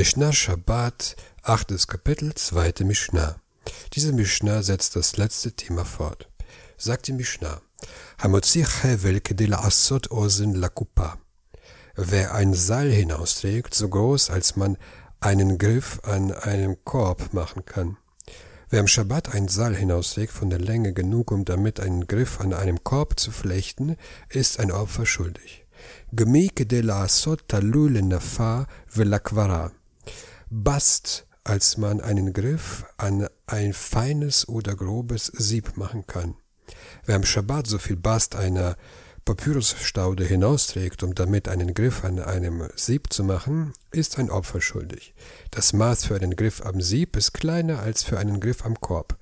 Mishnah 0.00 0.32
Shabbat, 0.32 1.14
achtes 1.42 1.86
Kapitel, 1.86 2.34
zweite 2.34 2.86
Mishnah. 2.86 3.36
Diese 3.92 4.14
Mishnah 4.14 4.62
setzt 4.62 4.96
das 4.96 5.18
letzte 5.18 5.52
Thema 5.52 5.84
fort. 5.84 6.26
Sagt 6.78 7.08
die 7.08 7.12
Mishnah, 7.12 7.60
Hamotzi 8.16 8.64
Hevel 8.64 9.20
kedila 9.20 9.58
asot 9.58 10.10
ozen 10.10 10.54
lakupa. 10.54 11.18
Wer 11.96 12.34
ein 12.34 12.54
Seil 12.54 12.90
hinausträgt, 12.90 13.74
so 13.74 13.90
groß, 13.90 14.30
als 14.30 14.56
man 14.56 14.78
einen 15.20 15.58
Griff 15.58 16.00
an 16.02 16.32
einem 16.32 16.82
Korb 16.82 17.34
machen 17.34 17.66
kann. 17.66 17.98
Wer 18.70 18.80
am 18.80 18.88
Schabbat 18.88 19.34
ein 19.34 19.48
Seil 19.48 19.76
hinausträgt 19.76 20.32
von 20.32 20.48
der 20.48 20.60
Länge 20.60 20.94
genug, 20.94 21.30
um 21.30 21.44
damit 21.44 21.78
einen 21.78 22.06
Griff 22.06 22.40
an 22.40 22.54
einem 22.54 22.82
Korb 22.84 23.20
zu 23.20 23.30
flechten, 23.30 23.96
ist 24.30 24.60
ein 24.60 24.72
Opfer 24.72 25.04
schuldig. 25.04 25.66
Gemi 26.10 26.48
kedela 26.48 27.02
asot 27.02 27.48
talul 27.48 28.00
nafa 28.00 28.66
velakvara 28.88 29.72
bast, 30.50 31.26
als 31.44 31.76
man 31.76 32.00
einen 32.00 32.32
Griff 32.32 32.84
an 32.96 33.28
ein 33.46 33.72
feines 33.72 34.46
oder 34.48 34.74
grobes 34.74 35.26
Sieb 35.26 35.76
machen 35.76 36.06
kann. 36.06 36.34
Wer 37.06 37.16
am 37.16 37.24
Schabbat 37.24 37.66
so 37.66 37.78
viel 37.78 37.96
Bast 37.96 38.36
einer 38.36 38.76
Papyrusstaude 39.24 40.24
hinausträgt, 40.24 41.02
um 41.02 41.14
damit 41.14 41.48
einen 41.48 41.74
Griff 41.74 42.04
an 42.04 42.18
einem 42.18 42.68
Sieb 42.74 43.12
zu 43.12 43.22
machen, 43.22 43.74
ist 43.92 44.18
ein 44.18 44.30
Opfer 44.30 44.60
schuldig. 44.60 45.14
Das 45.50 45.72
Maß 45.72 46.06
für 46.06 46.16
einen 46.16 46.36
Griff 46.36 46.64
am 46.64 46.80
Sieb 46.80 47.16
ist 47.16 47.32
kleiner 47.32 47.80
als 47.80 48.02
für 48.02 48.18
einen 48.18 48.40
Griff 48.40 48.64
am 48.64 48.80
Korb. 48.80 49.18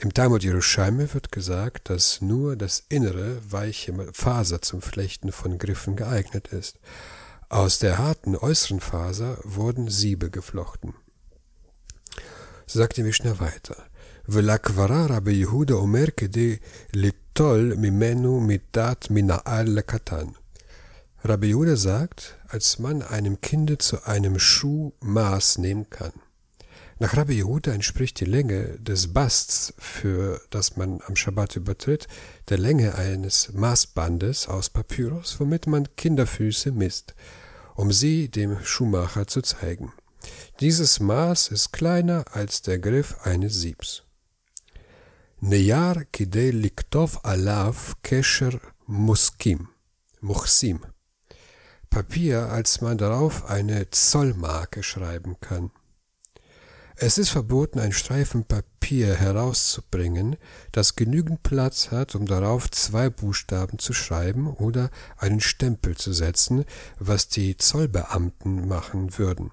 Im 0.00 0.14
Talmud 0.14 0.44
Jerusalem 0.44 1.12
wird 1.12 1.32
gesagt, 1.32 1.90
dass 1.90 2.20
nur 2.20 2.54
das 2.54 2.84
innere, 2.88 3.38
weiche 3.50 3.92
Faser 4.12 4.62
zum 4.62 4.80
Flechten 4.80 5.32
von 5.32 5.58
Griffen 5.58 5.96
geeignet 5.96 6.48
ist. 6.48 6.78
Aus 7.49 7.79
der 7.79 7.97
harten 7.97 8.35
äußeren 8.35 8.79
Faser 8.79 9.37
wurden 9.43 9.89
Siebe 9.89 10.29
geflochten. 10.29 10.93
So 12.65 12.79
sagt 12.79 12.97
die 12.97 13.03
Mishnah 13.03 13.39
weiter. 13.39 13.75
ולקברה 14.29 15.05
רבי 15.09 15.33
יהודה 15.33 15.73
אומר 15.73 16.05
כדי 16.17 16.55
ליטול 16.93 17.73
ממנו 17.77 18.39
מידת 18.39 19.07
מנעל 19.09 19.69
לקטן. 19.69 20.25
Rabbi 21.25 21.53
Yehuda 21.53 21.77
sagt, 21.77 22.35
als 22.49 22.79
man 22.79 23.01
einem 23.01 23.39
Kinde 23.39 23.77
zu 23.77 24.03
einem 24.03 24.39
Schuh 24.39 24.91
Maß 24.99 25.57
nehmen 25.57 25.89
kann. 25.89 26.11
Nach 27.00 27.16
Rabbi 27.16 27.34
Yehuda 27.34 27.72
entspricht 27.72 28.18
die 28.20 28.24
Länge 28.24 28.78
des 28.80 29.12
Basts, 29.12 29.72
für 29.78 30.40
das 30.50 30.76
man 30.76 31.00
am 31.06 31.14
Schabbat 31.14 31.56
übertritt, 31.56 32.08
der 32.48 32.58
Länge 32.58 32.96
eines 32.96 33.52
Maßbandes 33.52 34.48
aus 34.48 34.70
Papyrus, 34.70 35.38
womit 35.38 35.66
man 35.66 35.88
Kinderfüße 35.96 36.72
misst 36.72 37.14
um 37.78 37.92
sie 37.92 38.28
dem 38.28 38.58
Schuhmacher 38.64 39.28
zu 39.28 39.40
zeigen. 39.40 39.92
Dieses 40.58 40.98
Maß 40.98 41.48
ist 41.48 41.72
kleiner 41.72 42.24
als 42.32 42.60
der 42.62 42.80
Griff 42.80 43.18
eines 43.22 43.54
Siebs. 43.60 44.02
Neyar 45.40 46.04
kidei 46.06 46.50
liktov 46.50 47.24
alav 47.24 47.94
kesher 48.02 48.60
muskim, 48.86 49.68
muchsim. 50.20 50.80
Papier, 51.88 52.50
als 52.50 52.80
man 52.80 52.98
darauf 52.98 53.44
eine 53.44 53.88
Zollmarke 53.90 54.82
schreiben 54.82 55.36
kann. 55.40 55.70
Es 57.00 57.16
ist 57.16 57.28
verboten, 57.30 57.78
ein 57.78 57.92
Streifen 57.92 58.42
Papier 58.42 59.14
herauszubringen, 59.14 60.34
das 60.72 60.96
genügend 60.96 61.44
Platz 61.44 61.92
hat, 61.92 62.16
um 62.16 62.26
darauf 62.26 62.68
zwei 62.72 63.08
Buchstaben 63.08 63.78
zu 63.78 63.92
schreiben 63.92 64.48
oder 64.48 64.90
einen 65.16 65.38
Stempel 65.38 65.96
zu 65.96 66.12
setzen, 66.12 66.64
was 66.98 67.28
die 67.28 67.56
Zollbeamten 67.56 68.66
machen 68.66 69.16
würden. 69.16 69.52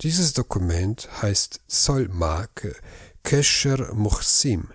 Dieses 0.00 0.32
Dokument 0.32 1.08
heißt 1.22 1.60
Zollmarke 1.68 2.74
Kesher 3.22 3.94
Muhsim. 3.94 4.66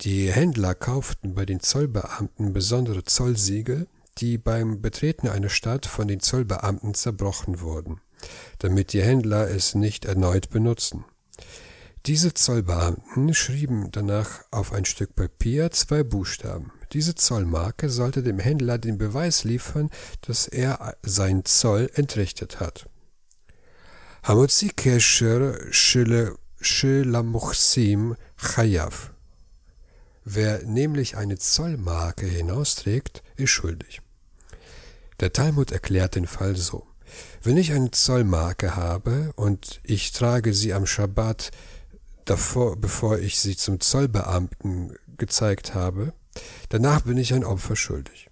Die 0.00 0.32
Händler 0.32 0.74
kauften 0.74 1.36
bei 1.36 1.46
den 1.46 1.60
Zollbeamten 1.60 2.52
besondere 2.52 3.04
Zollsiegel, 3.04 3.86
die 4.18 4.38
beim 4.38 4.82
Betreten 4.82 5.28
einer 5.28 5.50
Stadt 5.50 5.86
von 5.86 6.08
den 6.08 6.18
Zollbeamten 6.18 6.94
zerbrochen 6.94 7.60
wurden 7.60 8.00
damit 8.58 8.92
die 8.92 9.02
Händler 9.02 9.50
es 9.50 9.74
nicht 9.74 10.04
erneut 10.04 10.50
benutzen. 10.50 11.04
Diese 12.06 12.34
Zollbeamten 12.34 13.34
schrieben 13.34 13.90
danach 13.90 14.42
auf 14.52 14.72
ein 14.72 14.84
Stück 14.84 15.16
Papier 15.16 15.72
zwei 15.72 16.04
Buchstaben. 16.04 16.70
Diese 16.92 17.16
Zollmarke 17.16 17.90
sollte 17.90 18.22
dem 18.22 18.38
Händler 18.38 18.78
den 18.78 18.96
Beweis 18.96 19.42
liefern, 19.42 19.90
dass 20.20 20.46
er 20.46 20.96
sein 21.02 21.44
Zoll 21.44 21.90
entrichtet 21.94 22.60
hat. 22.60 22.88
Hamotzi 24.22 24.68
Kesher 24.68 25.58
Shelamuchsim 26.60 28.16
Chayav. 28.36 29.10
Wer 30.24 30.62
nämlich 30.64 31.16
eine 31.16 31.38
Zollmarke 31.38 32.26
hinausträgt, 32.26 33.22
ist 33.36 33.50
schuldig. 33.50 34.00
Der 35.20 35.32
Talmud 35.32 35.72
erklärt 35.72 36.14
den 36.14 36.26
Fall 36.26 36.56
so. 36.56 36.86
Wenn 37.42 37.56
ich 37.56 37.72
eine 37.72 37.90
Zollmarke 37.90 38.76
habe 38.76 39.32
und 39.36 39.80
ich 39.82 40.12
trage 40.12 40.52
sie 40.52 40.72
am 40.72 40.86
Schabbat 40.86 41.50
davor, 42.24 42.76
bevor 42.76 43.18
ich 43.18 43.38
sie 43.38 43.56
zum 43.56 43.80
Zollbeamten 43.80 44.96
gezeigt 45.16 45.74
habe, 45.74 46.12
danach 46.68 47.02
bin 47.02 47.16
ich 47.16 47.32
ein 47.32 47.44
Opfer 47.44 47.76
schuldig. 47.76 48.28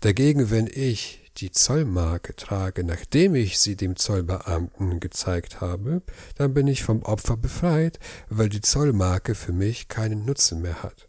Dagegen, 0.00 0.50
wenn 0.50 0.66
ich 0.66 1.30
die 1.38 1.52
Zollmarke 1.52 2.34
trage, 2.34 2.84
nachdem 2.84 3.34
ich 3.34 3.58
sie 3.58 3.76
dem 3.76 3.96
Zollbeamten 3.96 4.98
gezeigt 4.98 5.60
habe, 5.60 6.02
dann 6.34 6.52
bin 6.52 6.66
ich 6.66 6.82
vom 6.82 7.02
Opfer 7.02 7.36
befreit, 7.36 7.98
weil 8.28 8.48
die 8.48 8.60
Zollmarke 8.60 9.34
für 9.34 9.52
mich 9.52 9.88
keinen 9.88 10.24
Nutzen 10.24 10.62
mehr 10.62 10.82
hat. 10.82 11.08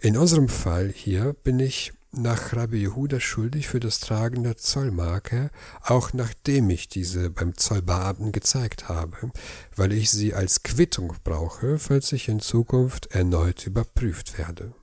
In 0.00 0.16
unserem 0.18 0.48
Fall 0.48 0.92
hier 0.94 1.34
bin 1.44 1.58
ich 1.58 1.92
nach 2.18 2.52
Rabbi 2.52 2.78
Jehuda 2.78 3.20
schuldig 3.20 3.68
für 3.68 3.80
das 3.80 4.00
Tragen 4.00 4.42
der 4.42 4.56
Zollmarke, 4.56 5.50
auch 5.82 6.12
nachdem 6.12 6.70
ich 6.70 6.88
diese 6.88 7.30
beim 7.30 7.56
Zollbeamten 7.56 8.32
gezeigt 8.32 8.88
habe, 8.88 9.30
weil 9.76 9.92
ich 9.92 10.10
sie 10.10 10.34
als 10.34 10.62
Quittung 10.62 11.14
brauche, 11.24 11.78
falls 11.78 12.12
ich 12.12 12.28
in 12.28 12.40
Zukunft 12.40 13.06
erneut 13.12 13.66
überprüft 13.66 14.38
werde. 14.38 14.74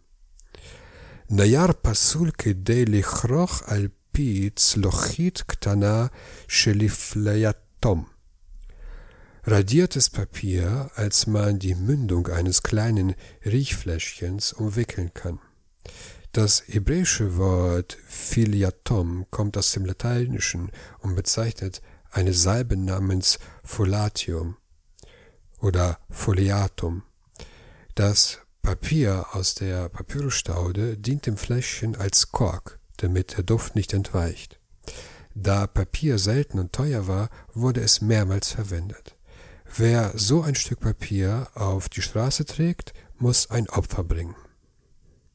Nayar 1.27 1.73
pasul 1.73 2.31
kedei 2.31 2.83
lichroch 2.83 3.61
al 3.67 3.89
pi 4.11 4.51
tzlochit 4.53 5.47
ktana 5.47 6.11
shelifleyatom. 6.47 8.07
Radiertes 9.43 10.09
Papier, 10.09 10.91
als 10.95 11.25
man 11.27 11.57
die 11.57 11.73
Mündung 11.73 12.27
eines 12.27 12.61
kleinen 12.61 13.15
Riechfläschchens 13.43 14.53
umwickeln 14.53 15.13
kann. 15.13 15.39
Das 16.33 16.63
hebräische 16.65 17.35
Wort 17.35 17.97
Filiatom 18.07 19.25
kommt 19.31 19.57
aus 19.57 19.73
dem 19.73 19.83
Lateinischen 19.83 20.71
und 20.99 21.15
bezeichnet 21.15 21.81
eine 22.09 22.33
Salbe 22.33 22.77
namens 22.77 23.37
Folatium 23.65 24.55
oder 25.59 25.99
Foliatum. 26.09 27.03
Das 27.95 28.39
Papier 28.61 29.25
aus 29.33 29.55
der 29.55 29.89
Papyrusstaude 29.89 30.95
dient 30.95 31.25
dem 31.25 31.35
Fläschchen 31.35 31.97
als 31.97 32.31
Kork, 32.31 32.79
damit 32.95 33.35
der 33.35 33.43
Duft 33.43 33.75
nicht 33.75 33.91
entweicht. 33.91 34.57
Da 35.35 35.67
Papier 35.67 36.17
selten 36.17 36.59
und 36.59 36.71
teuer 36.71 37.07
war, 37.07 37.29
wurde 37.53 37.81
es 37.81 37.99
mehrmals 37.99 38.51
verwendet. 38.51 39.17
Wer 39.75 40.13
so 40.15 40.43
ein 40.43 40.55
Stück 40.55 40.79
Papier 40.79 41.49
auf 41.55 41.89
die 41.89 42.01
Straße 42.01 42.45
trägt, 42.45 42.93
muss 43.17 43.49
ein 43.49 43.67
Opfer 43.69 44.05
bringen. 44.05 44.35